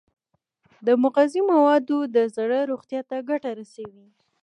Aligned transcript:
مغذي 1.03 1.41
مواد 1.51 1.89
د 2.15 2.17
زړه 2.35 2.59
روغتیا 2.71 3.01
ته 3.09 3.15
ګټه 3.29 3.49
رسوي. 3.59 4.07